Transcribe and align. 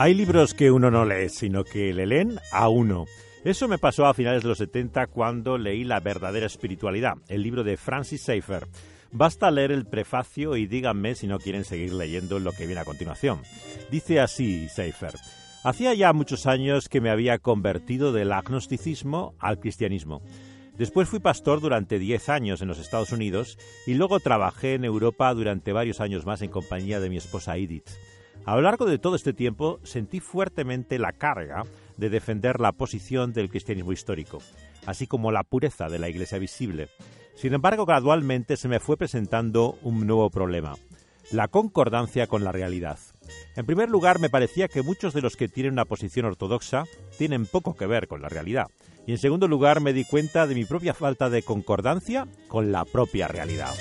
Hay 0.00 0.14
libros 0.14 0.54
que 0.54 0.70
uno 0.70 0.92
no 0.92 1.04
lee, 1.04 1.28
sino 1.28 1.64
que 1.64 1.92
le 1.92 2.06
leen 2.06 2.38
a 2.52 2.68
uno. 2.68 3.06
Eso 3.44 3.66
me 3.66 3.78
pasó 3.78 4.06
a 4.06 4.14
finales 4.14 4.44
de 4.44 4.48
los 4.48 4.58
70 4.58 5.08
cuando 5.08 5.58
leí 5.58 5.82
La 5.82 5.98
verdadera 5.98 6.46
espiritualidad, 6.46 7.14
el 7.26 7.42
libro 7.42 7.64
de 7.64 7.76
Francis 7.76 8.22
Schaeffer. 8.22 8.68
Basta 9.10 9.50
leer 9.50 9.72
el 9.72 9.86
prefacio 9.86 10.56
y 10.56 10.68
díganme 10.68 11.16
si 11.16 11.26
no 11.26 11.40
quieren 11.40 11.64
seguir 11.64 11.92
leyendo 11.92 12.38
lo 12.38 12.52
que 12.52 12.66
viene 12.66 12.80
a 12.80 12.84
continuación. 12.84 13.42
Dice 13.90 14.20
así 14.20 14.68
Schaeffer. 14.68 15.14
Hacía 15.68 15.92
ya 15.92 16.14
muchos 16.14 16.46
años 16.46 16.88
que 16.88 17.02
me 17.02 17.10
había 17.10 17.36
convertido 17.36 18.10
del 18.10 18.32
agnosticismo 18.32 19.34
al 19.38 19.60
cristianismo. 19.60 20.22
Después 20.78 21.10
fui 21.10 21.20
pastor 21.20 21.60
durante 21.60 21.98
10 21.98 22.30
años 22.30 22.62
en 22.62 22.68
los 22.68 22.78
Estados 22.78 23.12
Unidos 23.12 23.58
y 23.86 23.92
luego 23.92 24.18
trabajé 24.18 24.72
en 24.72 24.86
Europa 24.86 25.34
durante 25.34 25.74
varios 25.74 26.00
años 26.00 26.24
más 26.24 26.40
en 26.40 26.50
compañía 26.50 27.00
de 27.00 27.10
mi 27.10 27.18
esposa 27.18 27.58
Edith. 27.58 27.90
A 28.46 28.56
lo 28.56 28.62
largo 28.62 28.86
de 28.86 28.98
todo 28.98 29.14
este 29.14 29.34
tiempo 29.34 29.78
sentí 29.82 30.20
fuertemente 30.20 30.98
la 30.98 31.12
carga 31.12 31.64
de 31.98 32.08
defender 32.08 32.60
la 32.60 32.72
posición 32.72 33.34
del 33.34 33.50
cristianismo 33.50 33.92
histórico, 33.92 34.38
así 34.86 35.06
como 35.06 35.32
la 35.32 35.44
pureza 35.44 35.90
de 35.90 35.98
la 35.98 36.08
Iglesia 36.08 36.38
visible. 36.38 36.88
Sin 37.34 37.52
embargo, 37.52 37.84
gradualmente 37.84 38.56
se 38.56 38.68
me 38.68 38.80
fue 38.80 38.96
presentando 38.96 39.78
un 39.82 40.06
nuevo 40.06 40.30
problema, 40.30 40.76
la 41.30 41.48
concordancia 41.48 42.26
con 42.26 42.42
la 42.42 42.52
realidad. 42.52 42.98
En 43.56 43.66
primer 43.66 43.88
lugar, 43.88 44.18
me 44.18 44.30
parecía 44.30 44.68
que 44.68 44.82
muchos 44.82 45.14
de 45.14 45.22
los 45.22 45.36
que 45.36 45.48
tienen 45.48 45.72
una 45.72 45.84
posición 45.84 46.26
ortodoxa 46.26 46.84
tienen 47.16 47.46
poco 47.46 47.74
que 47.74 47.86
ver 47.86 48.08
con 48.08 48.22
la 48.22 48.28
realidad. 48.28 48.66
Y 49.06 49.12
en 49.12 49.18
segundo 49.18 49.48
lugar, 49.48 49.80
me 49.80 49.92
di 49.92 50.04
cuenta 50.04 50.46
de 50.46 50.54
mi 50.54 50.64
propia 50.64 50.94
falta 50.94 51.30
de 51.30 51.42
concordancia 51.42 52.26
con 52.48 52.72
la 52.72 52.84
propia 52.84 53.28
realidad. 53.28 53.74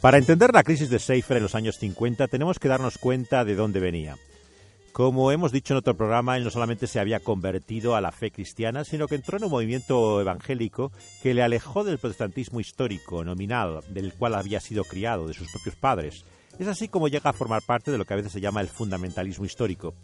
Para 0.00 0.18
entender 0.18 0.54
la 0.54 0.62
crisis 0.62 0.90
de 0.90 1.00
Seifer 1.00 1.38
en 1.38 1.42
los 1.42 1.56
años 1.56 1.76
50 1.78 2.28
tenemos 2.28 2.60
que 2.60 2.68
darnos 2.68 2.98
cuenta 2.98 3.44
de 3.44 3.56
dónde 3.56 3.80
venía. 3.80 4.16
Como 4.98 5.30
hemos 5.30 5.52
dicho 5.52 5.74
en 5.74 5.78
otro 5.78 5.96
programa, 5.96 6.36
él 6.36 6.42
no 6.42 6.50
solamente 6.50 6.88
se 6.88 6.98
había 6.98 7.20
convertido 7.20 7.94
a 7.94 8.00
la 8.00 8.10
fe 8.10 8.32
cristiana, 8.32 8.82
sino 8.82 9.06
que 9.06 9.14
entró 9.14 9.38
en 9.38 9.44
un 9.44 9.50
movimiento 9.52 10.20
evangélico 10.20 10.90
que 11.22 11.34
le 11.34 11.44
alejó 11.44 11.84
del 11.84 11.98
protestantismo 11.98 12.58
histórico, 12.58 13.22
nominal, 13.22 13.78
del 13.90 14.12
cual 14.14 14.34
había 14.34 14.58
sido 14.58 14.82
criado, 14.82 15.28
de 15.28 15.34
sus 15.34 15.52
propios 15.52 15.76
padres. 15.76 16.24
Es 16.58 16.66
así 16.66 16.88
como 16.88 17.06
llega 17.06 17.30
a 17.30 17.32
formar 17.32 17.62
parte 17.62 17.92
de 17.92 17.98
lo 17.98 18.06
que 18.06 18.14
a 18.14 18.16
veces 18.16 18.32
se 18.32 18.40
llama 18.40 18.60
el 18.60 18.66
fundamentalismo 18.66 19.44
histórico 19.44 19.94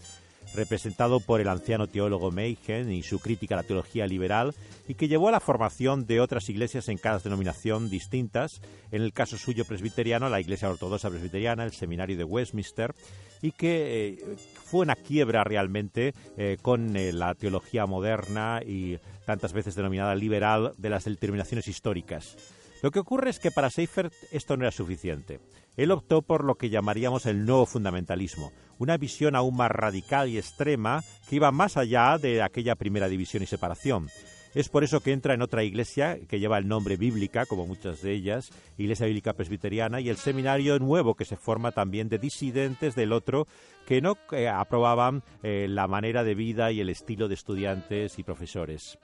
representado 0.55 1.21
por 1.21 1.41
el 1.41 1.49
anciano 1.49 1.87
teólogo 1.87 2.31
Meigen 2.31 2.93
y 2.93 3.03
su 3.03 3.19
crítica 3.19 3.55
a 3.55 3.59
la 3.59 3.63
teología 3.63 4.07
liberal, 4.07 4.55
y 4.89 4.95
que 4.95 5.09
llevó 5.09 5.29
a 5.29 5.33
la 5.33 5.41
formación 5.41 6.07
de 6.07 6.21
otras 6.21 6.49
iglesias 6.49 6.89
en 6.89 6.99
cada 6.99 7.19
denominación 7.19 7.91
distintas, 7.91 8.61
en 8.91 9.03
el 9.03 9.13
caso 9.13 9.37
suyo 9.37 9.65
presbiteriano, 9.65 10.29
la 10.29 10.41
Iglesia 10.41 10.69
Ortodoxa 10.71 11.11
Presbiteriana, 11.11 11.65
el 11.65 11.73
Seminario 11.73 12.17
de 12.17 12.25
Westminster, 12.25 12.95
y 13.43 13.53
que 13.53 14.09
eh, 14.09 14.37
fue 14.65 14.81
una 14.81 14.97
quiebra 14.97 15.45
realmente 15.45 16.15
eh, 16.37 16.57
con 16.63 16.97
eh, 16.97 17.13
la 17.13 17.35
teología 17.35 17.87
moderna 17.87 18.61
y 18.65 18.99
tantas 19.27 19.53
veces 19.53 19.75
denominada 19.75 20.15
liberal 20.15 20.73
de 20.79 20.91
las 20.91 21.05
determinaciones 21.05 21.69
históricas. 21.69 22.37
Lo 22.85 22.91
que 22.91 22.99
ocurre 22.99 23.31
es 23.31 23.39
que 23.39 23.51
para 23.51 23.71
Seifert 23.71 24.13
esto 24.31 24.59
no 24.59 24.65
era 24.65 24.71
suficiente. 24.71 25.41
Él 25.79 25.91
optó 25.91 26.21
por 26.21 26.45
lo 26.45 26.57
que 26.57 26.69
llamaríamos 26.69 27.25
el 27.25 27.47
nuevo 27.47 27.65
fundamentalismo, 27.65 28.53
una 28.77 28.99
visión 28.99 29.37
aún 29.37 29.57
más 29.57 29.71
radical 29.71 30.29
y 30.29 30.37
extrema 30.37 31.03
que 31.27 31.37
iba 31.37 31.51
más 31.51 31.79
allá 31.79 32.19
de 32.19 32.43
aquella 32.43 32.75
primera 32.75 33.09
división 33.09 33.43
y 33.43 33.47
separación. 33.47 34.09
Es 34.55 34.69
por 34.69 34.85
eso 34.85 35.01
que 35.01 35.13
entra 35.13 35.33
en 35.33 35.41
otra 35.41 35.65
iglesia 35.65 36.19
que 36.29 36.39
lleva 36.41 36.59
el 36.59 36.69
nombre 36.69 36.99
bíblica, 36.99 37.47
como 37.47 37.67
muchas 37.67 38.03
de 38.03 38.13
ellas, 38.13 38.51
Iglesia 38.77 39.07
Bíblica 39.07 39.33
Presbiteriana, 39.33 40.03
y 40.03 40.11
el 40.11 40.19
seminario 40.19 40.79
nuevo 40.79 41.15
que 41.15 41.25
se 41.25 41.37
forma 41.37 41.73
también 41.73 42.11
de 42.11 42.19
disidentes 42.19 42.95
del 42.95 43.15
otro 43.15 43.47
que 43.87 44.03
no 44.03 44.19
eh, 44.33 44.47
aprobaban 44.47 45.23
eh, 45.43 45.69
la 45.71 45.89
manera 45.89 46.23
de 46.23 46.35
vida 46.35 46.71
y 46.71 46.83
el 46.83 46.91
estilo 46.91 47.29
de 47.29 47.35
estudiantes 47.35 48.19
y 48.19 48.25
profesores. 48.25 48.99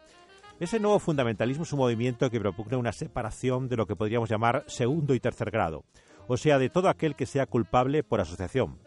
Ese 0.61 0.79
nuevo 0.79 0.99
fundamentalismo 0.99 1.63
es 1.63 1.73
un 1.73 1.79
movimiento 1.79 2.29
que 2.29 2.39
propugna 2.39 2.77
una 2.77 2.93
separación 2.93 3.67
de 3.67 3.79
lo 3.79 3.87
que 3.87 3.97
podríamos 3.97 4.29
llamar 4.29 4.63
segundo 4.67 5.15
y 5.15 5.21
tercer 5.21 5.51
grado, 5.51 5.85
o 6.29 6.37
sea, 6.37 6.59
de 6.59 6.69
todo 6.69 6.91
aquel 6.91 7.17
que 7.17 7.25
sea 7.25 7.47
culpable 7.47 8.03
por 8.03 8.21
asociación, 8.21 8.79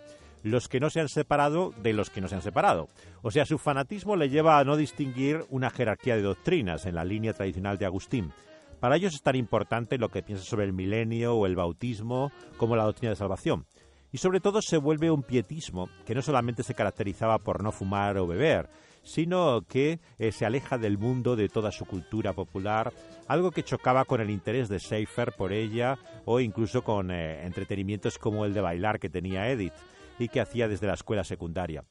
los 0.44 0.68
que 0.68 0.80
no 0.80 0.92
se 0.92 1.00
han 1.00 1.10
separado 1.10 1.74
de 1.82 1.94
los 1.94 2.12
que 2.12 2.22
no 2.22 2.28
se 2.28 2.36
han 2.36 2.44
separado. 2.44 2.90
O 3.24 3.32
sea, 3.32 3.48
su 3.48 3.58
fanatismo 3.58 4.16
le 4.16 4.30
lleva 4.30 4.60
a 4.60 4.64
no 4.64 4.78
distinguir 4.78 5.48
una 5.50 5.72
jerarquía 5.72 6.16
de 6.16 6.22
doctrinas 6.22 6.86
en 6.86 6.94
la 6.94 7.06
línea 7.06 7.34
tradicional 7.34 7.80
de 7.80 7.88
Agustín. 7.88 8.32
Para 8.80 8.98
ellos 8.98 9.16
es 9.16 9.24
tan 9.24 9.36
importante 9.36 9.98
lo 9.98 10.10
que 10.10 10.22
piensa 10.22 10.46
sobre 10.46 10.66
el 10.66 10.74
milenio 10.74 11.34
o 11.34 11.48
el 11.48 11.56
bautismo 11.56 12.32
como 12.58 12.76
la 12.76 12.84
doctrina 12.84 13.10
de 13.10 13.16
salvación. 13.16 13.66
Y 14.12 14.20
sobre 14.20 14.42
todo 14.42 14.62
se 14.62 14.78
vuelve 14.78 15.10
un 15.10 15.24
pietismo 15.24 15.90
que 16.06 16.14
no 16.14 16.22
solamente 16.22 16.62
se 16.62 16.76
caracterizaba 16.76 17.40
por 17.40 17.64
no 17.64 17.72
fumar 17.72 18.20
o 18.20 18.28
beber, 18.28 18.70
sino 19.04 19.62
que 19.68 20.00
eh, 20.18 20.32
se 20.32 20.46
aleja 20.46 20.78
del 20.78 20.98
mundo 20.98 21.36
de 21.36 21.50
toda 21.50 21.72
su 21.72 21.86
cultura 21.86 22.34
popular, 22.34 22.92
algo 23.28 23.52
que 23.52 23.64
chocaba 23.64 24.06
con 24.06 24.22
el 24.22 24.30
interés 24.30 24.70
de 24.70 24.80
Schaeffer 24.80 25.34
por 25.34 25.54
ella 25.54 25.98
o 26.26 26.40
incluso 26.40 26.84
con 26.84 27.12
eh, 27.12 27.46
entretenimientos 27.46 28.18
como 28.18 28.46
el 28.46 28.54
de 28.54 28.62
bailar 28.62 29.00
que 29.00 29.10
tenía 29.10 29.50
Edith 29.50 29.74
y 30.20 30.30
que 30.30 30.42
hacía 30.42 30.68
desde 30.68 30.88
la 30.88 30.94
escuela 30.94 31.24
secundaria. 31.24 31.84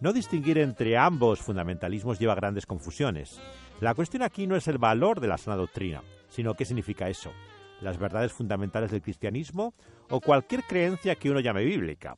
No 0.00 0.12
distinguir 0.12 0.58
entre 0.58 0.96
ambos 0.96 1.40
fundamentalismos 1.40 2.18
lleva 2.18 2.34
grandes 2.34 2.66
confusiones. 2.66 3.40
La 3.80 3.94
cuestión 3.94 4.22
aquí 4.22 4.46
no 4.46 4.56
es 4.56 4.66
el 4.68 4.78
valor 4.78 5.20
de 5.20 5.28
la 5.28 5.38
sana 5.38 5.56
doctrina, 5.56 6.02
sino 6.28 6.54
qué 6.54 6.64
significa 6.64 7.08
eso, 7.08 7.30
las 7.80 7.98
verdades 7.98 8.32
fundamentales 8.32 8.90
del 8.90 9.02
cristianismo 9.02 9.74
o 10.10 10.20
cualquier 10.20 10.64
creencia 10.64 11.14
que 11.14 11.30
uno 11.30 11.40
llame 11.40 11.64
bíblica. 11.64 12.16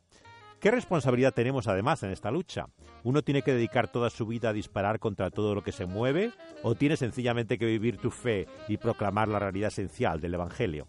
¿Qué 0.65 0.71
responsabilidad 0.71 1.35
tenemos 1.35 1.69
además 1.69 2.03
en 2.05 2.11
esta 2.11 2.31
lucha? 2.31 2.69
¿Uno 3.03 3.21
tiene 3.21 3.43
que 3.43 3.53
dedicar 3.53 3.93
toda 3.93 4.09
su 4.09 4.27
vida 4.27 4.49
a 4.49 4.53
disparar 4.55 4.99
contra 4.99 5.29
todo 5.29 5.55
lo 5.55 5.63
que 5.63 5.73
se 5.73 5.85
mueve 5.85 6.33
o 6.63 6.75
tiene 6.75 6.97
sencillamente 6.97 7.59
que 7.59 7.67
vivir 7.67 7.99
tu 7.99 8.11
fe 8.11 8.47
y 8.67 8.79
proclamar 8.79 9.29
la 9.29 9.39
realidad 9.39 9.69
esencial 9.69 10.23
del 10.23 10.33
Evangelio? 10.33 10.89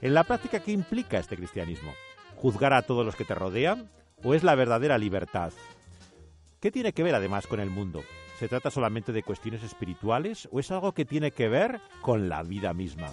En 0.00 0.14
la 0.14 0.22
práctica, 0.22 0.60
¿qué 0.60 0.70
implica 0.70 1.18
este 1.18 1.36
cristianismo? 1.36 1.92
¿Juzgar 2.36 2.72
a 2.72 2.82
todos 2.82 3.04
los 3.04 3.16
que 3.16 3.24
te 3.24 3.34
rodean 3.34 3.90
o 4.22 4.32
es 4.32 4.44
la 4.44 4.54
verdadera 4.54 4.96
libertad? 4.96 5.52
¿Qué 6.60 6.70
tiene 6.70 6.92
que 6.92 7.02
ver 7.02 7.16
además 7.16 7.48
con 7.48 7.58
el 7.58 7.68
mundo? 7.68 8.04
¿Se 8.38 8.46
trata 8.46 8.70
solamente 8.70 9.10
de 9.10 9.24
cuestiones 9.24 9.64
espirituales 9.64 10.48
o 10.52 10.60
es 10.60 10.70
algo 10.70 10.92
que 10.92 11.04
tiene 11.04 11.32
que 11.32 11.48
ver 11.48 11.80
con 12.00 12.28
la 12.28 12.44
vida 12.44 12.72
misma? 12.74 13.08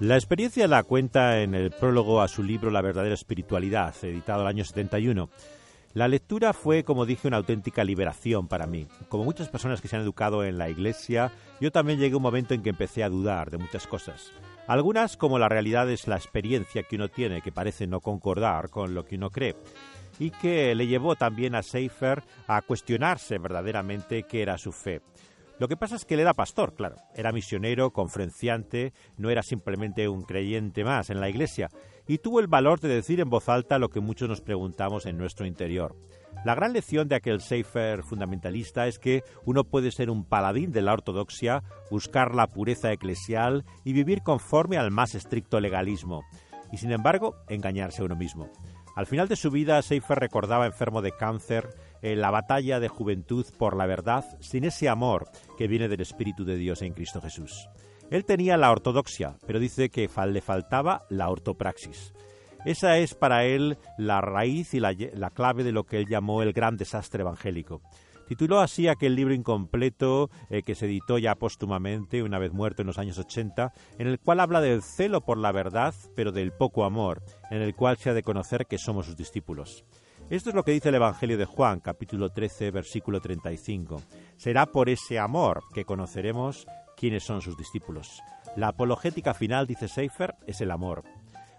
La 0.00 0.16
experiencia 0.16 0.66
la 0.66 0.82
cuenta 0.82 1.40
en 1.40 1.54
el 1.54 1.70
prólogo 1.70 2.20
a 2.20 2.26
su 2.26 2.42
libro 2.42 2.72
La 2.72 2.82
verdadera 2.82 3.14
espiritualidad, 3.14 3.94
editado 4.02 4.42
el 4.42 4.48
año 4.48 4.64
71. 4.64 5.30
La 5.92 6.08
lectura 6.08 6.52
fue, 6.52 6.82
como 6.82 7.06
dije, 7.06 7.28
una 7.28 7.36
auténtica 7.36 7.84
liberación 7.84 8.48
para 8.48 8.66
mí. 8.66 8.88
Como 9.08 9.22
muchas 9.22 9.48
personas 9.48 9.80
que 9.80 9.86
se 9.86 9.94
han 9.94 10.02
educado 10.02 10.42
en 10.42 10.58
la 10.58 10.68
iglesia, 10.68 11.30
yo 11.60 11.70
también 11.70 12.00
llegué 12.00 12.14
a 12.14 12.16
un 12.16 12.24
momento 12.24 12.54
en 12.54 12.62
que 12.62 12.70
empecé 12.70 13.04
a 13.04 13.08
dudar 13.08 13.52
de 13.52 13.58
muchas 13.58 13.86
cosas. 13.86 14.32
Algunas, 14.66 15.16
como 15.16 15.38
la 15.38 15.48
realidad 15.48 15.88
es 15.88 16.08
la 16.08 16.16
experiencia 16.16 16.82
que 16.82 16.96
uno 16.96 17.08
tiene, 17.08 17.40
que 17.40 17.52
parece 17.52 17.86
no 17.86 18.00
concordar 18.00 18.70
con 18.70 18.94
lo 18.94 19.04
que 19.04 19.14
uno 19.14 19.30
cree, 19.30 19.54
y 20.18 20.30
que 20.30 20.74
le 20.74 20.88
llevó 20.88 21.14
también 21.14 21.54
a 21.54 21.62
Seifer 21.62 22.24
a 22.48 22.62
cuestionarse 22.62 23.38
verdaderamente 23.38 24.24
qué 24.24 24.42
era 24.42 24.58
su 24.58 24.72
fe. 24.72 25.02
Lo 25.58 25.68
que 25.68 25.76
pasa 25.76 25.94
es 25.94 26.04
que 26.04 26.14
él 26.14 26.20
era 26.20 26.34
pastor, 26.34 26.74
claro, 26.74 26.96
era 27.14 27.30
misionero, 27.30 27.92
conferenciante, 27.92 28.92
no 29.16 29.30
era 29.30 29.42
simplemente 29.42 30.08
un 30.08 30.22
creyente 30.22 30.82
más 30.82 31.10
en 31.10 31.20
la 31.20 31.28
iglesia, 31.28 31.68
y 32.08 32.18
tuvo 32.18 32.40
el 32.40 32.48
valor 32.48 32.80
de 32.80 32.88
decir 32.88 33.20
en 33.20 33.30
voz 33.30 33.48
alta 33.48 33.78
lo 33.78 33.88
que 33.88 34.00
muchos 34.00 34.28
nos 34.28 34.40
preguntamos 34.40 35.06
en 35.06 35.16
nuestro 35.16 35.46
interior. 35.46 35.96
La 36.44 36.56
gran 36.56 36.72
lección 36.72 37.08
de 37.08 37.14
aquel 37.14 37.40
Seifer 37.40 38.02
fundamentalista 38.02 38.88
es 38.88 38.98
que 38.98 39.22
uno 39.44 39.62
puede 39.62 39.92
ser 39.92 40.10
un 40.10 40.24
paladín 40.24 40.72
de 40.72 40.82
la 40.82 40.92
ortodoxia, 40.92 41.62
buscar 41.88 42.34
la 42.34 42.48
pureza 42.48 42.92
eclesial 42.92 43.64
y 43.84 43.92
vivir 43.92 44.22
conforme 44.22 44.76
al 44.76 44.90
más 44.90 45.14
estricto 45.14 45.60
legalismo, 45.60 46.24
y 46.72 46.78
sin 46.78 46.90
embargo 46.90 47.36
engañarse 47.48 48.02
a 48.02 48.06
uno 48.06 48.16
mismo. 48.16 48.50
Al 48.96 49.06
final 49.06 49.28
de 49.28 49.36
su 49.36 49.50
vida, 49.50 49.80
Seifer 49.82 50.18
recordaba 50.18 50.66
enfermo 50.66 51.00
de 51.00 51.12
cáncer 51.12 51.68
la 52.04 52.30
batalla 52.30 52.80
de 52.80 52.88
juventud 52.88 53.46
por 53.58 53.76
la 53.76 53.86
verdad 53.86 54.24
sin 54.40 54.64
ese 54.64 54.90
amor 54.90 55.26
que 55.56 55.68
viene 55.68 55.88
del 55.88 56.02
Espíritu 56.02 56.44
de 56.44 56.56
Dios 56.56 56.82
en 56.82 56.92
Cristo 56.92 57.20
Jesús. 57.20 57.68
Él 58.10 58.26
tenía 58.26 58.56
la 58.58 58.70
ortodoxia, 58.70 59.38
pero 59.46 59.58
dice 59.58 59.88
que 59.88 60.10
le 60.28 60.40
faltaba 60.42 61.06
la 61.08 61.30
ortopraxis. 61.30 62.12
Esa 62.64 62.98
es 62.98 63.14
para 63.14 63.44
él 63.44 63.78
la 63.98 64.20
raíz 64.20 64.74
y 64.74 64.80
la, 64.80 64.94
clave 65.30 65.64
de 65.64 65.72
lo 65.72 65.84
que 65.84 65.98
él 65.98 66.06
llamó 66.08 66.42
el 66.42 66.52
gran 66.52 66.76
desastre 66.76 67.22
evangélico. 67.22 67.82
Tituló 68.26 68.60
así 68.60 68.88
aquel 68.88 69.16
libro 69.16 69.34
incompleto 69.34 70.30
eh, 70.48 70.62
que 70.62 70.74
se 70.74 70.86
editó 70.86 71.18
ya 71.18 71.34
póstumamente, 71.34 72.22
una 72.22 72.38
vez 72.38 72.52
muerto 72.52 72.80
en 72.80 72.86
los 72.86 72.98
años 72.98 73.18
80, 73.18 73.72
en 73.98 74.06
el 74.06 74.18
cual 74.18 74.40
habla 74.40 74.62
del 74.62 74.82
celo 74.82 75.20
por 75.22 75.36
la 75.36 75.52
verdad, 75.52 75.94
pero 76.16 76.32
del 76.32 76.52
poco 76.52 76.84
amor, 76.84 77.22
en 77.50 77.60
el 77.60 77.74
cual 77.74 77.98
se 77.98 78.10
ha 78.10 78.14
de 78.14 78.22
conocer 78.22 78.66
que 78.66 78.78
somos 78.78 79.06
sus 79.06 79.16
discípulos. 79.16 79.84
Esto 80.30 80.48
es 80.48 80.54
lo 80.54 80.64
que 80.64 80.72
dice 80.72 80.88
el 80.88 80.94
Evangelio 80.94 81.36
de 81.36 81.44
Juan, 81.44 81.80
capítulo 81.80 82.30
13, 82.30 82.70
versículo 82.70 83.20
35. 83.20 84.00
Será 84.36 84.64
por 84.64 84.88
ese 84.88 85.18
amor 85.18 85.62
que 85.74 85.84
conoceremos 85.84 86.66
quiénes 86.96 87.24
son 87.24 87.42
sus 87.42 87.58
discípulos. 87.58 88.22
La 88.56 88.68
apologética 88.68 89.34
final, 89.34 89.66
dice 89.66 89.86
Seifer, 89.86 90.34
es 90.46 90.62
el 90.62 90.70
amor. 90.70 91.04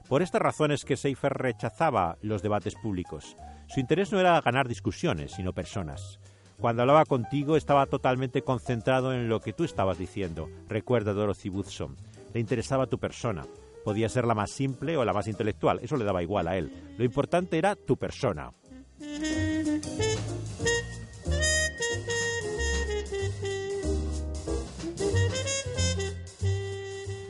Por 0.10 0.24
estas 0.24 0.42
razones 0.42 0.84
que 0.84 0.98
Seifer 0.98 1.34
rechazaba 1.34 2.18
los 2.22 2.42
debates 2.42 2.74
públicos. 2.74 3.36
Su 3.68 3.80
interés 3.80 4.12
no 4.12 4.20
era 4.20 4.42
ganar 4.42 4.68
discusiones, 4.68 5.34
sino 5.34 5.54
personas. 5.54 6.20
Cuando 6.60 6.82
hablaba 6.82 7.06
contigo 7.06 7.58
estaba 7.58 7.86
totalmente 7.86 8.42
concentrado 8.42 9.14
en 9.14 9.30
lo 9.30 9.42
que 9.42 9.54
tú 9.54 9.64
estabas 9.64 10.00
diciendo, 10.00 10.50
recuerda 10.68 11.14
Dorothy 11.14 11.50
Woodson. 11.50 11.96
Le 12.34 12.40
interesaba 12.40 12.88
tu 12.88 12.98
persona. 12.98 13.46
Podía 13.86 14.10
ser 14.10 14.26
la 14.26 14.34
más 14.34 14.50
simple 14.50 14.98
o 14.98 15.06
la 15.06 15.14
más 15.14 15.28
intelectual, 15.28 15.80
eso 15.82 15.96
le 15.96 16.04
daba 16.04 16.24
igual 16.24 16.48
a 16.48 16.58
él. 16.58 16.72
Lo 16.98 17.06
importante 17.06 17.60
era 17.60 17.76
tu 17.76 17.96
persona. 17.96 18.50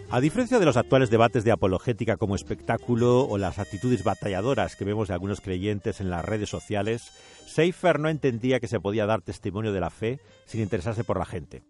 A 0.10 0.22
diferencia 0.22 0.60
de 0.60 0.66
los 0.66 0.78
actuales 0.78 1.10
debates 1.10 1.44
de 1.44 1.52
apologética 1.52 2.16
como 2.16 2.36
espectáculo 2.36 3.28
o 3.28 3.38
las 3.38 3.60
actitudes 3.60 4.06
batalladoras 4.06 4.78
que 4.78 4.86
vemos 4.86 5.10
de 5.10 5.13
algunos 5.13 5.42
creyentes 5.42 6.00
en 6.00 6.10
las 6.10 6.24
redes 6.24 6.48
sociales, 6.48 7.12
Seifer 7.46 8.00
no 8.00 8.07
entendía 8.07 8.62
que 8.62 8.69
se 8.69 8.80
podía 8.80 9.06
dar 9.06 9.22
testimonio 9.22 9.74
de 9.74 9.81
la 9.81 9.90
fe 9.90 10.22
sin 10.46 10.62
interesarse 10.62 11.04
por 11.04 11.19
la 11.19 11.25
gente. 11.25 11.63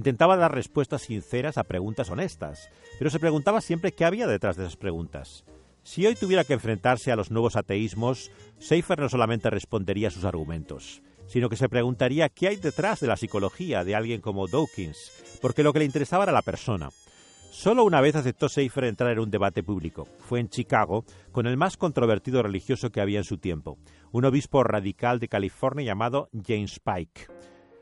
Intentaba 0.00 0.38
dar 0.38 0.54
respuestas 0.54 1.02
sinceras 1.02 1.58
a 1.58 1.64
preguntas 1.64 2.08
honestas, 2.08 2.70
pero 2.98 3.10
se 3.10 3.20
preguntaba 3.20 3.60
siempre 3.60 3.92
qué 3.92 4.06
había 4.06 4.26
detrás 4.26 4.56
de 4.56 4.62
esas 4.62 4.78
preguntas. 4.78 5.44
Si 5.82 6.06
hoy 6.06 6.14
tuviera 6.14 6.44
que 6.44 6.54
enfrentarse 6.54 7.12
a 7.12 7.16
los 7.16 7.30
nuevos 7.30 7.54
ateísmos, 7.54 8.30
Seifer 8.58 8.98
no 8.98 9.10
solamente 9.10 9.50
respondería 9.50 10.08
a 10.08 10.10
sus 10.10 10.24
argumentos, 10.24 11.02
sino 11.26 11.50
que 11.50 11.56
se 11.56 11.68
preguntaría 11.68 12.30
qué 12.30 12.48
hay 12.48 12.56
detrás 12.56 13.00
de 13.00 13.08
la 13.08 13.18
psicología 13.18 13.84
de 13.84 13.94
alguien 13.94 14.22
como 14.22 14.48
Dawkins, 14.48 15.38
porque 15.42 15.62
lo 15.62 15.74
que 15.74 15.80
le 15.80 15.84
interesaba 15.84 16.24
era 16.24 16.32
la 16.32 16.40
persona. 16.40 16.88
Solo 17.50 17.84
una 17.84 18.00
vez 18.00 18.16
aceptó 18.16 18.48
Seifer 18.48 18.84
entrar 18.84 19.12
en 19.12 19.18
un 19.18 19.30
debate 19.30 19.62
público. 19.62 20.08
Fue 20.20 20.40
en 20.40 20.48
Chicago, 20.48 21.04
con 21.30 21.46
el 21.46 21.58
más 21.58 21.76
controvertido 21.76 22.42
religioso 22.42 22.88
que 22.88 23.02
había 23.02 23.18
en 23.18 23.24
su 23.24 23.36
tiempo, 23.36 23.76
un 24.12 24.24
obispo 24.24 24.64
radical 24.64 25.18
de 25.20 25.28
California 25.28 25.84
llamado 25.84 26.30
James 26.32 26.80
Pike. 26.80 27.26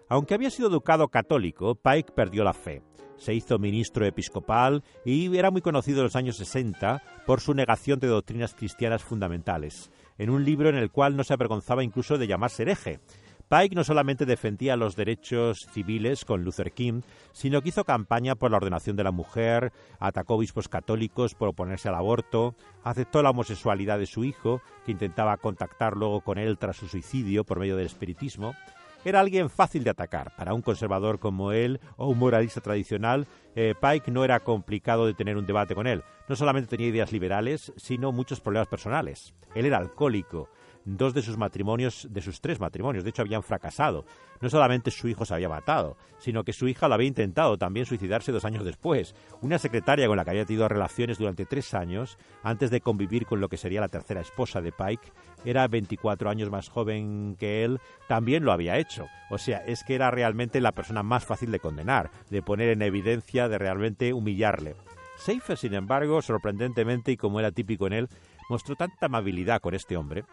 Aunque 0.09 0.35
había 0.35 0.51
sido 0.51 0.69
educado 0.69 1.09
católico, 1.09 1.75
Pike 1.75 2.13
perdió 2.13 2.43
la 2.43 2.55
fe. 2.55 2.83
Se 3.19 3.35
hizo 3.35 3.59
ministro 3.59 4.07
episcopal 4.07 4.83
y 5.05 5.37
era 5.37 5.51
muy 5.51 5.61
conocido 5.61 5.99
en 5.99 6.05
los 6.05 6.17
años 6.17 6.37
60 6.37 7.03
por 7.27 7.41
su 7.41 7.53
negación 7.53 7.99
de 7.99 8.07
doctrinas 8.07 8.55
cristianas 8.55 9.03
fundamentales, 9.03 9.91
en 10.17 10.31
un 10.31 10.45
libro 10.45 10.69
en 10.69 10.77
el 10.77 10.91
cual 10.91 11.17
no 11.17 11.25
se 11.25 11.35
avergonzaba 11.35 11.85
incluso 11.85 12.17
de 12.17 12.27
llamarse 12.27 12.63
hereje. 12.63 13.01
Pike 13.49 13.75
no 13.75 13.83
solamente 13.83 14.27
defendía 14.27 14.77
los 14.77 14.95
derechos 14.95 15.67
civiles 15.73 16.25
con 16.25 16.45
Luther 16.45 16.73
King, 16.73 17.01
sino 17.33 17.63
que 17.63 17.71
hizo 17.71 17.85
campaña 17.85 18.35
por 18.35 18.51
la 18.51 18.59
ordenación 18.59 18.95
de 18.95 19.05
la 19.05 19.11
mujer, 19.11 19.73
atacó 19.99 20.35
obispos 20.35 20.69
católicos 20.69 21.35
por 21.35 21.49
oponerse 21.49 21.89
al 21.89 21.95
aborto, 21.95 22.55
aceptó 22.85 23.23
la 23.23 23.31
homosexualidad 23.31 23.99
de 23.99 24.07
su 24.07 24.25
hijo, 24.25 24.61
que 24.85 24.93
intentaba 24.93 25.39
contactar 25.39 25.97
luego 25.97 26.21
con 26.21 26.37
él 26.37 26.59
tras 26.59 26.77
su 26.77 26.89
suicidio 26.89 27.45
por 27.45 27.59
medio 27.59 27.77
del 27.77 27.87
espiritismo, 27.87 28.55
era 29.05 29.21
alguien 29.21 29.51
fácil 29.51 29.85
de 29.85 29.91
atacar. 29.91 30.35
Para 30.37 30.55
un 30.55 30.63
conservador 30.63 31.19
como 31.19 31.53
él 31.53 31.81
o 31.97 32.09
un 32.09 32.19
moralista 32.19 32.61
tradicional, 32.61 33.27
eh, 33.55 33.75
Pike 33.81 34.11
no 34.11 34.25
era 34.25 34.41
complicado 34.41 35.07
de 35.07 35.15
tener 35.15 35.37
un 35.37 35.47
debate 35.47 35.75
con 35.75 35.87
él. 35.87 36.03
No 36.29 36.37
solamente 36.37 36.69
tenía 36.69 36.89
ideas 36.89 37.13
liberales, 37.13 37.73
sino 37.77 38.13
muchos 38.13 38.41
problemas 38.41 38.69
personales. 38.69 39.35
Él 39.55 39.67
era 39.67 39.79
alcohólico, 39.79 40.49
dos 40.97 41.13
de 41.13 41.23
sus 41.23 41.37
matrimonios, 41.37 42.07
de 42.11 42.23
sus 42.23 42.41
tres 42.41 42.61
matrimonios, 42.61 43.05
de 43.05 43.11
hecho 43.11 43.23
habían 43.23 43.43
fracasado. 43.43 44.05
No 44.41 44.49
solamente 44.49 44.91
su 44.91 45.09
hijo 45.09 45.25
se 45.25 45.35
había 45.35 45.49
matado, 45.49 45.97
sino 46.19 46.45
que 46.45 46.53
su 46.53 46.69
hija 46.69 46.89
lo 46.89 46.95
había 46.95 47.09
intentado 47.09 47.59
también 47.59 47.85
suicidarse 47.85 48.33
dos 48.33 48.45
años 48.45 48.65
después. 48.65 49.15
Una 49.43 49.59
secretaria 49.59 50.07
con 50.07 50.17
la 50.17 50.25
que 50.25 50.31
había 50.31 50.45
tenido 50.45 50.69
relaciones 50.69 51.19
durante 51.19 51.45
tres 51.45 51.75
años, 51.75 52.17
antes 52.43 52.71
de 52.71 52.81
convivir 52.81 53.27
con 53.27 53.41
lo 53.41 53.49
que 53.49 53.57
sería 53.57 53.81
la 53.81 53.89
tercera 53.89 54.21
esposa 54.21 54.61
de 54.61 54.73
Pike, 54.73 55.13
era 55.45 55.69
24 55.69 56.31
años 56.31 56.51
más 56.51 56.69
joven 56.69 57.37
que 57.39 57.65
él, 57.65 57.81
también 58.07 58.45
lo 58.45 58.53
había 58.53 58.79
hecho. 58.79 59.07
O 59.31 59.39
sea, 59.39 59.59
es 59.59 59.85
que 59.85 59.95
era 59.95 60.11
realmente 60.11 60.61
la 60.61 60.73
persona 60.73 61.03
más 61.03 61.25
fácil 61.25 61.51
de 61.51 61.61
condenar, 61.61 62.11
de 62.31 62.43
poner 62.43 62.71
en 62.71 62.83
evidencia, 62.83 63.49
de 63.49 63.59
realmente 63.59 64.13
humillarle. 64.13 64.77
Seifer, 65.17 65.59
sin 65.59 65.75
embargo, 65.75 66.23
sorprendentemente 66.23 67.11
y 67.11 67.17
como 67.17 67.41
era 67.41 67.51
típico 67.51 67.89
en 67.89 67.93
él, 67.93 68.09
mostró 68.49 68.77
tanta 68.77 69.07
amabilidad 69.07 69.61
con 69.61 69.75
este 69.75 69.97
hombre 69.97 70.25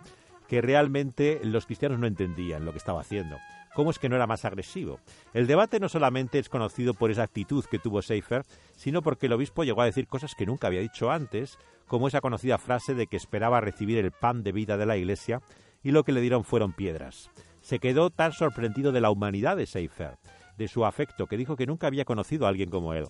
que 0.47 0.62
realmente 0.62 1.39
los 1.44 1.65
cristianos 1.65 2.00
no 2.00 2.07
entendían 2.07 2.65
lo 2.65 2.71
que 2.71 2.77
estaba 2.77 3.01
haciendo. 3.01 3.38
¿Cómo 3.75 3.92
es 3.92 4.00
que 4.00 4.07
no 4.07 4.15
era 4.15 4.25
más 4.25 4.45
agresivo? 4.45 5.00
El 5.33 5.47
debate 5.47 5.81
no 5.81 5.89
solamente 5.89 6.39
es 6.39 6.47
conocido 6.47 6.94
por 6.94 7.12
esa 7.12 7.24
actitud 7.24 7.65
que 7.65 7.77
tuvo 7.77 8.01
Seifer, 8.01 8.45
sino 8.77 9.01
porque 9.01 9.25
el 9.25 9.33
obispo 9.33 9.65
llegó 9.65 9.81
a 9.81 9.86
decir 9.86 10.07
cosas 10.07 10.33
que 10.33 10.45
nunca 10.45 10.68
había 10.68 10.80
dicho 10.80 11.12
antes, 11.12 11.57
como 11.86 12.07
esa 12.07 12.21
conocida 12.21 12.57
frase 12.57 12.94
de 12.94 13.07
que 13.07 13.18
esperaba 13.18 13.59
recibir 13.59 13.97
el 13.97 14.12
pan 14.12 14.44
de 14.44 14.53
vida 14.53 14.77
de 14.77 14.86
la 14.86 14.95
iglesia 14.95 15.42
y 15.83 15.92
lo 15.92 16.03
que 16.06 16.13
le 16.13 16.21
dieron 16.21 16.45
fueron 16.45 16.71
piedras. 16.71 17.30
Se 17.59 17.80
quedó 17.80 18.12
tan 18.12 18.31
sorprendido 18.31 18.94
de 18.94 19.01
la 19.01 19.12
humanidad 19.12 19.57
de 19.57 19.65
Seifer, 19.65 20.18
de 20.57 20.68
su 20.69 20.86
afecto, 20.86 21.27
que 21.27 21.36
dijo 21.36 21.57
que 21.57 21.68
nunca 21.68 21.88
había 21.88 22.06
conocido 22.06 22.45
a 22.45 22.50
alguien 22.50 22.69
como 22.69 22.94
él. 22.94 23.07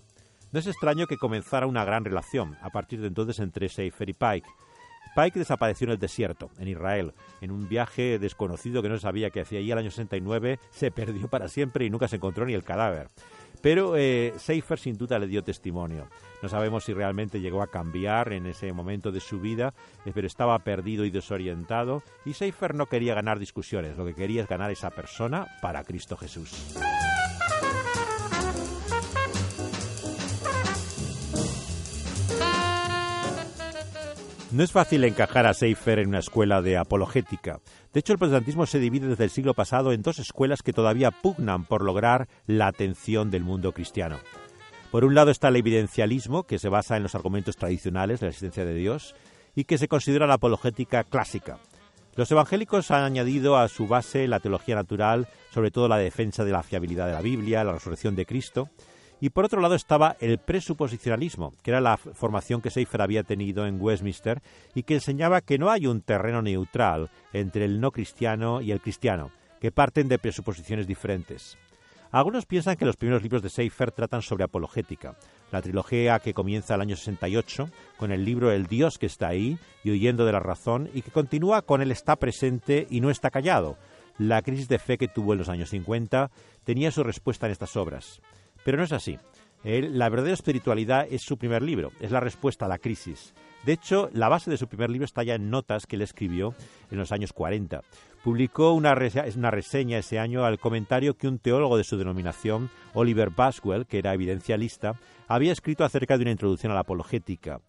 No 0.52 0.60
es 0.60 0.68
extraño 0.68 1.06
que 1.06 1.18
comenzara 1.18 1.68
una 1.68 1.86
gran 1.86 2.06
relación 2.06 2.58
a 2.62 2.70
partir 2.70 3.02
de 3.02 3.08
entonces 3.08 3.40
entre 3.40 3.70
Seifer 3.70 4.10
y 4.10 4.14
Pike, 4.14 4.50
Pike 5.16 5.40
desapareció 5.40 5.86
en 5.86 5.92
el 5.92 6.00
desierto, 6.00 6.52
en 6.60 6.68
Israel, 6.68 7.14
en 7.40 7.52
un 7.52 7.70
viaje 7.70 8.20
desconocido 8.20 8.82
que 8.82 8.90
no 8.90 8.98
sabía 8.98 9.30
que 9.30 9.42
hacía 9.42 9.60
allí 9.60 9.72
el 9.72 9.78
año 9.78 9.92
69, 9.92 10.60
se 10.72 10.92
perdió 10.92 11.30
para 11.30 11.48
siempre 11.48 11.86
y 11.86 11.90
nunca 11.90 12.08
se 12.08 12.18
encontró 12.18 12.46
ni 12.46 12.54
el 12.54 12.64
cadáver. 12.64 13.10
Pero 13.62 13.96
eh, 13.98 14.34
Seifer 14.38 14.78
sin 14.78 14.98
duda 14.98 15.18
le 15.18 15.28
dio 15.28 15.44
testimonio. 15.44 16.08
No 16.44 16.50
sabemos 16.50 16.84
si 16.84 16.94
realmente 16.94 17.40
llegó 17.40 17.64
a 17.64 17.72
cambiar 17.72 18.34
en 18.34 18.46
ese 18.46 18.72
momento 18.74 19.12
de 19.12 19.20
su 19.20 19.40
vida, 19.40 19.74
pero 20.14 20.28
estaba 20.28 20.60
perdido 20.60 21.06
y 21.06 21.10
desorientado. 21.10 22.04
Y 22.26 22.34
Seifer 22.34 22.76
no 22.76 22.86
quería 22.86 23.16
ganar 23.16 23.40
discusiones, 23.40 23.98
lo 23.98 24.06
que 24.06 24.14
quería 24.14 24.44
es 24.44 24.48
ganar 24.48 24.70
esa 24.70 24.92
persona 24.92 25.48
para 25.62 25.84
Cristo 25.84 26.18
Jesús. 26.18 26.76
No 34.56 34.64
es 34.64 34.72
fácil 34.72 35.04
encajar 35.04 35.46
a 35.48 35.54
Seifer 35.54 36.00
en 36.00 36.08
una 36.08 36.20
escuela 36.20 36.62
de 36.62 36.78
apologética. 36.78 37.60
De 37.92 38.00
hecho, 38.00 38.14
el 38.14 38.20
protestantismo 38.20 38.66
se 38.66 38.80
divide 38.80 39.06
desde 39.06 39.26
el 39.26 39.30
siglo 39.30 39.54
pasado 39.54 39.92
en 39.92 40.02
dos 40.02 40.18
escuelas 40.18 40.62
que 40.62 40.72
todavía 40.72 41.12
pugnan 41.12 41.66
por 41.66 41.84
lograr 41.84 42.30
la 42.48 42.68
atención 42.68 43.30
del 43.32 43.44
mundo 43.44 43.74
cristiano. 43.74 44.18
Por 44.92 45.04
un 45.04 45.14
lado 45.14 45.30
está 45.30 45.50
el 45.50 45.58
evidencialismo, 45.58 46.44
que 46.44 46.58
se 46.58 46.70
basa 46.70 46.96
en 46.96 47.04
los 47.04 47.16
argumentos 47.16 47.58
tradicionales 47.58 48.22
de 48.22 48.28
la 48.28 48.30
existencia 48.30 48.64
de 48.64 48.76
Dios 48.76 49.14
y 49.56 49.66
que 49.66 49.78
se 49.78 49.90
considera 49.90 50.26
la 50.26 50.36
apologética 50.36 51.04
clásica. 51.04 51.60
Los 52.16 52.32
evangélicos 52.32 52.92
han 52.92 53.04
añadido 53.04 53.58
a 53.58 53.68
su 53.68 53.88
base 53.88 54.26
la 54.26 54.40
teología 54.40 54.76
natural, 54.76 55.28
sobre 55.54 55.70
todo 55.70 55.90
la 55.90 55.98
defensa 55.98 56.46
de 56.46 56.54
la 56.54 56.64
fiabilidad 56.64 57.08
de 57.08 57.14
la 57.14 57.22
Biblia, 57.22 57.66
la 57.66 57.74
resurrección 57.74 58.16
de 58.16 58.26
Cristo, 58.26 58.70
y 59.22 59.30
por 59.30 59.46
otro 59.46 59.62
lado 59.62 59.76
estaba 59.76 60.18
el 60.20 60.38
presuposicionalismo, 60.38 61.54
que 61.64 61.72
era 61.72 61.82
la 61.82 61.98
formación 61.98 62.62
que 62.62 62.70
Seifer 62.70 63.02
había 63.02 63.24
tenido 63.24 63.66
en 63.66 63.82
Westminster 63.82 64.42
y 64.74 64.84
que 64.84 64.96
enseñaba 64.96 65.42
que 65.42 65.58
no 65.58 65.70
hay 65.70 65.88
un 65.88 66.02
terreno 66.02 66.42
neutral 66.42 67.10
entre 67.34 67.66
el 67.66 67.80
no 67.80 67.92
cristiano 67.92 68.62
y 68.62 68.72
el 68.72 68.82
cristiano, 68.82 69.32
que 69.60 69.72
parten 69.72 70.08
de 70.08 70.20
presuposiciones 70.20 70.88
diferentes. 70.88 71.58
Algunos 72.12 72.46
piensan 72.46 72.78
que 72.78 72.86
los 72.86 72.96
primeros 72.96 73.24
libros 73.24 73.42
de 73.42 73.50
Seifer 73.50 73.92
tratan 73.92 74.22
sobre 74.22 74.46
apologética, 74.46 75.16
la 75.52 75.62
trilogía 75.62 76.20
que 76.20 76.34
comienza 76.34 76.76
el 76.76 76.82
año 76.82 76.96
68 76.96 77.70
con 77.98 78.12
el 78.12 78.24
libro 78.24 78.52
El 78.52 78.68
Dios 78.68 78.98
que 78.98 79.06
está 79.06 79.28
ahí 79.28 79.58
y 79.84 79.92
huyendo 79.92 80.26
de 80.26 80.32
la 80.32 80.40
razón 80.40 80.90
y 80.94 81.02
que 81.02 81.12
continúa 81.12 81.62
con 81.62 81.82
Él 81.82 81.92
está 81.92 82.16
presente 82.16 82.88
y 82.90 83.02
no 83.02 83.10
está 83.10 83.32
callado. 83.32 83.78
La 84.18 84.42
crisis 84.42 84.70
de 84.70 84.80
fe 84.80 84.98
que 84.98 85.10
tuvo 85.10 85.34
en 85.34 85.40
los 85.40 85.50
años 85.50 85.70
50 85.70 86.32
tenía 86.64 86.92
su 86.92 87.04
respuesta 87.04 87.48
en 87.48 87.52
estas 87.52 87.76
obras. 87.76 88.22
Pero 88.66 88.80
no 88.80 88.84
es 88.84 88.92
así. 88.92 89.20
la 89.64 90.10
verdadera 90.10 90.34
espiritualidad 90.34 91.08
es 91.10 91.22
su 91.22 91.38
primer 91.38 91.62
libro, 91.62 91.92
es 92.00 92.10
la 92.10 92.20
respuesta 92.20 92.66
a 92.66 92.68
la 92.68 92.80
crisis. 92.80 93.36
De 93.64 93.74
hecho, 93.74 94.10
la 94.12 94.28
base 94.28 94.50
de 94.50 94.58
su 94.58 94.68
primer 94.68 94.90
libro 94.90 95.06
está 95.06 95.22
ya 95.24 95.36
en 95.36 95.52
notas 95.52 95.86
que 95.86 95.96
él 95.96 96.02
escribió 96.02 96.56
en 96.90 96.98
los 96.98 97.12
años 97.12 97.32
40. 97.32 97.82
Publicó 98.24 98.74
una, 98.74 98.96
una 99.36 99.52
reseña 99.52 100.00
ese 100.00 100.18
año 100.18 100.46
al 100.46 100.58
comentario 100.58 101.16
que 101.16 101.28
un 101.28 101.38
teólogo 101.38 101.78
de 101.78 101.84
su 101.84 101.96
denominación, 101.96 102.72
Oliver 102.96 103.30
Baswell, 103.30 103.86
que 103.86 104.00
era 104.00 104.16
evidencialista, 104.16 104.96
había 105.28 105.52
escrito 105.52 105.84
acerca 105.84 106.18
de 106.18 106.24
una 106.24 106.32
introducción 106.32 106.72
a 106.72 106.76
la 106.76 106.82
apologética. 106.82 107.62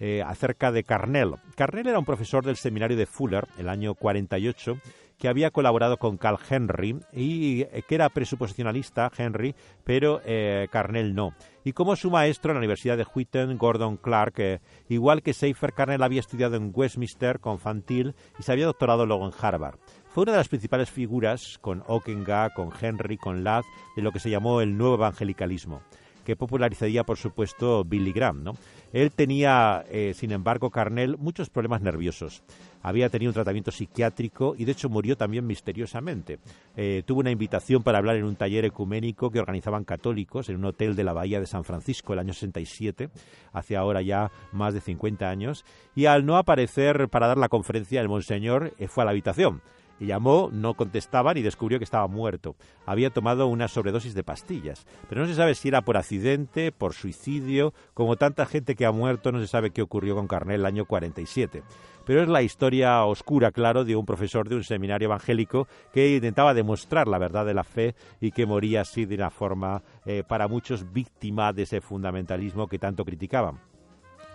Eh, 0.00 0.22
acerca 0.22 0.70
de 0.70 0.84
Carnell. 0.84 1.34
Carnell 1.56 1.88
era 1.88 1.98
un 1.98 2.04
profesor 2.04 2.44
del 2.44 2.56
seminario 2.56 2.96
de 2.96 3.06
Fuller, 3.06 3.48
el 3.58 3.68
año 3.68 3.96
48, 3.96 4.78
que 5.18 5.26
había 5.26 5.50
colaborado 5.50 5.96
con 5.96 6.18
Carl 6.18 6.38
Henry 6.48 7.00
y 7.12 7.62
eh, 7.62 7.82
que 7.88 7.96
era 7.96 8.08
presuposicionalista, 8.08 9.10
Henry, 9.16 9.56
pero 9.82 10.20
eh, 10.24 10.68
Carnell 10.70 11.16
no. 11.16 11.34
Y 11.64 11.72
como 11.72 11.96
su 11.96 12.12
maestro 12.12 12.52
en 12.52 12.54
la 12.54 12.60
Universidad 12.60 12.96
de 12.96 13.06
Wheaton, 13.12 13.58
Gordon 13.58 13.96
Clark, 13.96 14.60
igual 14.88 15.20
que 15.20 15.34
Seifer, 15.34 15.72
Carnell 15.72 16.04
había 16.04 16.20
estudiado 16.20 16.54
en 16.54 16.70
Westminster 16.72 17.40
con 17.40 17.58
Fantil 17.58 18.14
y 18.38 18.44
se 18.44 18.52
había 18.52 18.66
doctorado 18.66 19.04
luego 19.04 19.26
en 19.26 19.32
Harvard. 19.36 19.80
Fue 20.06 20.22
una 20.22 20.32
de 20.32 20.38
las 20.38 20.48
principales 20.48 20.90
figuras, 20.90 21.58
con 21.60 21.82
Okenga, 21.88 22.50
con 22.50 22.70
Henry, 22.80 23.16
con 23.16 23.42
Ladd, 23.42 23.64
de 23.96 24.02
lo 24.02 24.12
que 24.12 24.20
se 24.20 24.30
llamó 24.30 24.60
el 24.60 24.78
nuevo 24.78 24.94
evangelicalismo 24.94 25.82
que 26.28 26.36
popularizaría, 26.36 27.04
por 27.04 27.16
supuesto, 27.16 27.84
Billy 27.84 28.12
Graham. 28.12 28.44
¿no? 28.44 28.52
Él 28.92 29.12
tenía, 29.12 29.82
eh, 29.90 30.12
sin 30.14 30.30
embargo, 30.30 30.68
Carnell, 30.68 31.16
muchos 31.16 31.48
problemas 31.48 31.80
nerviosos. 31.80 32.42
Había 32.82 33.08
tenido 33.08 33.30
un 33.30 33.34
tratamiento 33.34 33.70
psiquiátrico 33.70 34.54
y, 34.54 34.66
de 34.66 34.72
hecho, 34.72 34.90
murió 34.90 35.16
también 35.16 35.46
misteriosamente. 35.46 36.38
Eh, 36.76 37.02
tuvo 37.06 37.20
una 37.20 37.30
invitación 37.30 37.82
para 37.82 37.96
hablar 37.96 38.16
en 38.16 38.24
un 38.24 38.36
taller 38.36 38.66
ecuménico 38.66 39.30
que 39.30 39.40
organizaban 39.40 39.84
católicos 39.84 40.50
en 40.50 40.56
un 40.56 40.66
hotel 40.66 40.94
de 40.94 41.04
la 41.04 41.14
Bahía 41.14 41.40
de 41.40 41.46
San 41.46 41.64
Francisco 41.64 42.12
el 42.12 42.18
año 42.18 42.34
67, 42.34 43.08
hace 43.54 43.78
ahora 43.78 44.02
ya 44.02 44.30
más 44.52 44.74
de 44.74 44.82
50 44.82 45.30
años, 45.30 45.64
y 45.94 46.04
al 46.04 46.26
no 46.26 46.36
aparecer 46.36 47.08
para 47.08 47.26
dar 47.26 47.38
la 47.38 47.48
conferencia, 47.48 48.02
el 48.02 48.10
monseñor 48.10 48.74
eh, 48.78 48.86
fue 48.86 49.02
a 49.02 49.06
la 49.06 49.12
habitación 49.12 49.62
y 50.00 50.06
llamó, 50.06 50.50
no 50.52 50.74
contestaban 50.74 51.36
y 51.36 51.42
descubrió 51.42 51.78
que 51.78 51.84
estaba 51.84 52.06
muerto. 52.06 52.56
Había 52.86 53.10
tomado 53.10 53.46
una 53.46 53.68
sobredosis 53.68 54.14
de 54.14 54.24
pastillas, 54.24 54.86
pero 55.08 55.20
no 55.20 55.26
se 55.26 55.34
sabe 55.34 55.54
si 55.54 55.68
era 55.68 55.82
por 55.82 55.96
accidente, 55.96 56.72
por 56.72 56.94
suicidio, 56.94 57.74
como 57.94 58.16
tanta 58.16 58.46
gente 58.46 58.74
que 58.74 58.86
ha 58.86 58.92
muerto, 58.92 59.32
no 59.32 59.40
se 59.40 59.46
sabe 59.46 59.70
qué 59.70 59.82
ocurrió 59.82 60.14
con 60.14 60.28
Carnel 60.28 60.60
el 60.60 60.66
año 60.66 60.84
47. 60.84 61.62
Pero 62.04 62.22
es 62.22 62.28
la 62.28 62.40
historia 62.40 63.04
oscura, 63.04 63.52
claro, 63.52 63.84
de 63.84 63.94
un 63.94 64.06
profesor 64.06 64.48
de 64.48 64.54
un 64.56 64.64
seminario 64.64 65.06
evangélico 65.06 65.68
que 65.92 66.14
intentaba 66.14 66.54
demostrar 66.54 67.06
la 67.06 67.18
verdad 67.18 67.44
de 67.44 67.52
la 67.52 67.64
fe 67.64 67.94
y 68.18 68.30
que 68.30 68.46
moría 68.46 68.80
así 68.80 69.04
de 69.04 69.16
una 69.16 69.28
forma, 69.28 69.82
eh, 70.06 70.22
para 70.26 70.48
muchos, 70.48 70.90
víctima 70.90 71.52
de 71.52 71.64
ese 71.64 71.82
fundamentalismo 71.82 72.66
que 72.66 72.78
tanto 72.78 73.04
criticaban. 73.04 73.60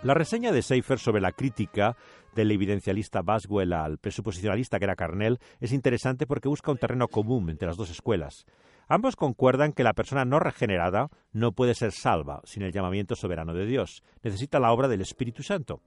La 0.03 0.13
reseña 0.13 0.51
de 0.51 0.61
Seifer 0.61 0.99
sobre 0.99 1.21
la 1.21 1.31
crítica 1.31 1.95
del 2.35 2.51
evidencialista 2.51 3.21
Baswell 3.21 3.71
al 3.71 3.99
presuposicionalista 3.99 4.77
que 4.77 4.83
era 4.83 4.97
Carnell 4.97 5.39
es 5.61 5.71
interesante 5.71 6.27
porque 6.27 6.49
busca 6.49 6.71
un 6.71 6.77
terreno 6.77 7.07
común 7.07 7.49
entre 7.49 7.69
las 7.69 7.77
dos 7.77 7.89
escuelas. 7.89 8.45
Ambos 8.89 9.15
concuerdan 9.15 9.71
que 9.71 9.85
la 9.85 9.93
persona 9.93 10.25
no 10.25 10.41
regenerada 10.41 11.07
no 11.31 11.53
puede 11.53 11.73
ser 11.73 11.93
salva 11.93 12.41
sin 12.43 12.63
el 12.63 12.73
llamamiento 12.73 13.15
soberano 13.15 13.53
de 13.53 13.65
Dios. 13.65 14.03
Necesita 14.23 14.59
la 14.59 14.73
obra 14.73 14.89
del 14.89 14.99
Espíritu 14.99 15.41
Santo. 15.41 15.79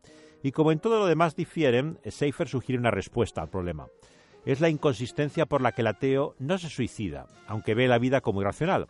Y 0.42 0.52
como 0.52 0.72
en 0.72 0.78
todo 0.78 0.98
lo 0.98 1.06
demás 1.06 1.36
difieren, 1.36 1.98
Seifer 2.06 2.48
sugiere 2.48 2.80
una 2.80 2.90
respuesta 2.90 3.42
al 3.42 3.50
problema. 3.50 3.88
Es 4.46 4.62
la 4.62 4.70
inconsistencia 4.70 5.44
por 5.44 5.60
la 5.60 5.72
que 5.72 5.82
el 5.82 5.88
ateo 5.88 6.36
no 6.38 6.56
se 6.56 6.70
suicida, 6.70 7.26
aunque 7.46 7.74
ve 7.74 7.86
la 7.86 7.98
vida 7.98 8.22
como 8.22 8.40
irracional. 8.40 8.86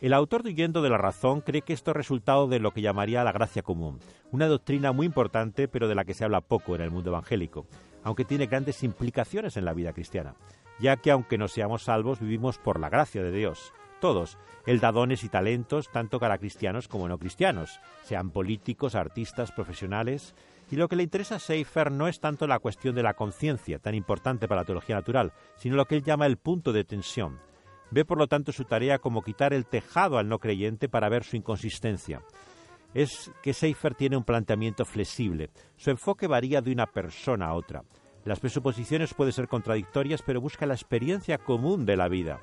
El 0.00 0.14
autor 0.14 0.42
de 0.42 0.50
Huyendo 0.50 0.80
de 0.80 0.88
la 0.88 0.96
Razón 0.96 1.42
cree 1.42 1.60
que 1.60 1.74
esto 1.74 1.90
es 1.90 1.96
resultado 1.96 2.48
de 2.48 2.58
lo 2.58 2.70
que 2.70 2.80
llamaría 2.80 3.22
la 3.22 3.32
gracia 3.32 3.60
común, 3.60 4.00
una 4.32 4.46
doctrina 4.46 4.92
muy 4.92 5.04
importante 5.04 5.68
pero 5.68 5.88
de 5.88 5.94
la 5.94 6.06
que 6.06 6.14
se 6.14 6.24
habla 6.24 6.40
poco 6.40 6.74
en 6.74 6.80
el 6.80 6.90
mundo 6.90 7.10
evangélico, 7.10 7.66
aunque 8.02 8.24
tiene 8.24 8.46
grandes 8.46 8.82
implicaciones 8.82 9.58
en 9.58 9.66
la 9.66 9.74
vida 9.74 9.92
cristiana, 9.92 10.36
ya 10.78 10.96
que 10.96 11.10
aunque 11.10 11.36
no 11.36 11.48
seamos 11.48 11.82
salvos 11.82 12.18
vivimos 12.18 12.56
por 12.56 12.80
la 12.80 12.88
gracia 12.88 13.22
de 13.22 13.30
Dios. 13.30 13.74
Todos, 14.00 14.38
el 14.64 14.80
da 14.80 14.90
dones 14.90 15.22
y 15.22 15.28
talentos 15.28 15.90
tanto 15.92 16.18
para 16.18 16.38
cristianos 16.38 16.88
como 16.88 17.06
no 17.06 17.18
cristianos, 17.18 17.78
sean 18.02 18.30
políticos, 18.30 18.94
artistas, 18.94 19.52
profesionales, 19.52 20.34
y 20.70 20.76
lo 20.76 20.88
que 20.88 20.96
le 20.96 21.02
interesa 21.02 21.34
a 21.34 21.40
Seifer 21.40 21.92
no 21.92 22.08
es 22.08 22.20
tanto 22.20 22.46
la 22.46 22.60
cuestión 22.60 22.94
de 22.94 23.02
la 23.02 23.12
conciencia, 23.12 23.78
tan 23.78 23.94
importante 23.94 24.48
para 24.48 24.62
la 24.62 24.64
teología 24.64 24.96
natural, 24.96 25.34
sino 25.56 25.76
lo 25.76 25.84
que 25.84 25.96
él 25.96 26.04
llama 26.04 26.24
el 26.24 26.38
punto 26.38 26.72
de 26.72 26.84
tensión, 26.84 27.38
Ve 27.90 28.04
por 28.04 28.18
lo 28.18 28.26
tanto 28.26 28.52
su 28.52 28.64
tarea 28.64 28.98
como 28.98 29.22
quitar 29.22 29.52
el 29.52 29.66
tejado 29.66 30.18
al 30.18 30.28
no 30.28 30.38
creyente 30.38 30.88
para 30.88 31.08
ver 31.08 31.24
su 31.24 31.36
inconsistencia. 31.36 32.22
Es 32.94 33.30
que 33.42 33.52
Seifer 33.52 33.94
tiene 33.94 34.16
un 34.16 34.24
planteamiento 34.24 34.84
flexible. 34.84 35.50
Su 35.76 35.90
enfoque 35.90 36.26
varía 36.26 36.60
de 36.60 36.72
una 36.72 36.86
persona 36.86 37.46
a 37.46 37.54
otra. 37.54 37.82
Las 38.24 38.40
presuposiciones 38.40 39.14
pueden 39.14 39.32
ser 39.32 39.48
contradictorias, 39.48 40.22
pero 40.22 40.40
busca 40.40 40.66
la 40.66 40.74
experiencia 40.74 41.38
común 41.38 41.86
de 41.86 41.96
la 41.96 42.08
vida. 42.08 42.40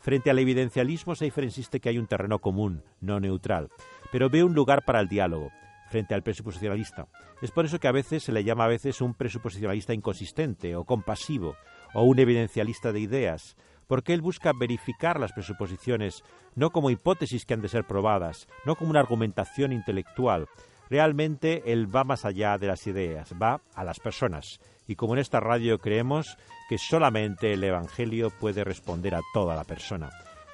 Frente 0.00 0.30
al 0.30 0.38
evidencialismo, 0.38 1.14
Seifer 1.14 1.44
insiste 1.44 1.80
que 1.80 1.88
hay 1.88 1.98
un 1.98 2.06
terreno 2.06 2.38
común, 2.38 2.82
no 3.00 3.20
neutral, 3.20 3.70
pero 4.12 4.28
ve 4.28 4.44
un 4.44 4.54
lugar 4.54 4.84
para 4.84 5.00
el 5.00 5.08
diálogo 5.08 5.50
frente 5.88 6.14
al 6.14 6.22
presuposicionalista. 6.22 7.06
Es 7.40 7.50
por 7.52 7.64
eso 7.64 7.78
que 7.78 7.88
a 7.88 7.92
veces 7.92 8.24
se 8.24 8.32
le 8.32 8.42
llama 8.42 8.64
a 8.64 8.68
veces 8.68 9.00
un 9.00 9.14
presuposicionalista 9.14 9.94
inconsistente 9.94 10.74
o 10.76 10.84
compasivo 10.84 11.56
o 11.94 12.02
un 12.02 12.18
evidencialista 12.18 12.90
de 12.90 13.00
ideas, 13.00 13.56
porque 13.86 14.14
él 14.14 14.22
busca 14.22 14.52
verificar 14.58 15.20
las 15.20 15.32
presuposiciones 15.32 16.22
no 16.54 16.70
como 16.70 16.90
hipótesis 16.90 17.44
que 17.44 17.54
han 17.54 17.60
de 17.60 17.68
ser 17.68 17.84
probadas, 17.84 18.48
no 18.64 18.76
como 18.76 18.90
una 18.90 19.00
argumentación 19.00 19.72
intelectual. 19.72 20.48
Realmente 20.90 21.62
él 21.72 21.94
va 21.94 22.04
más 22.04 22.24
allá 22.24 22.58
de 22.58 22.66
las 22.66 22.86
ideas, 22.86 23.32
va 23.40 23.60
a 23.74 23.84
las 23.84 24.00
personas. 24.00 24.60
Y 24.86 24.96
como 24.96 25.14
en 25.14 25.20
esta 25.20 25.40
radio 25.40 25.78
creemos 25.78 26.36
que 26.68 26.78
solamente 26.78 27.52
el 27.52 27.64
Evangelio 27.64 28.30
puede 28.30 28.64
responder 28.64 29.14
a 29.14 29.22
toda 29.32 29.56
la 29.56 29.64
persona, 29.64 30.10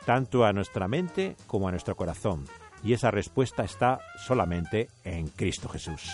tanto 0.06 0.44
a 0.44 0.52
nuestra 0.52 0.88
mente 0.88 1.36
como 1.46 1.68
a 1.68 1.70
nuestro 1.72 1.96
corazón. 1.96 2.44
Y 2.82 2.92
esa 2.92 3.10
respuesta 3.10 3.64
está 3.64 4.00
solamente 4.16 4.88
en 5.04 5.28
Cristo 5.28 5.68
Jesús. 5.68 6.10